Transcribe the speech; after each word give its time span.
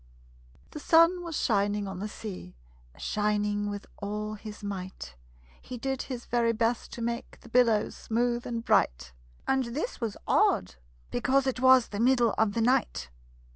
The 0.71 0.79
sun 0.79 1.21
was 1.21 1.37
shining 1.39 1.87
on 1.87 1.99
the 1.99 2.07
sea, 2.07 2.55
Shining 2.97 3.69
with 3.69 3.85
all 3.97 4.33
his 4.33 4.63
might; 4.63 5.15
He 5.61 5.77
did 5.77 6.01
his 6.01 6.25
very 6.25 6.53
best 6.53 6.91
to 6.93 7.03
make 7.03 7.39
The 7.41 7.49
billows 7.49 7.97
smooth 7.97 8.47
and 8.47 8.65
bright 8.65 9.13
And 9.47 9.65
this 9.75 10.01
was 10.01 10.17
odd, 10.27 10.73
because 11.11 11.45
it 11.45 11.59
was 11.59 11.89
The 11.89 11.99
middle 11.99 12.33
of 12.39 12.53
the 12.53 12.61
night. 12.61 13.11